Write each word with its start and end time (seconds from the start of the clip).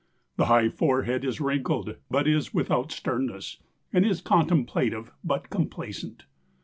The 0.35 0.47
high 0.47 0.67
forehead 0.69 1.23
is 1.23 1.39
wrinkled, 1.39 1.95
but 2.09 2.27
is 2.27 2.55
without 2.55 2.91
sternness, 2.91 3.59
and 3.93 4.03
is 4.03 4.19
contemplative 4.19 5.11
but 5.23 5.51
complacent. 5.51 6.25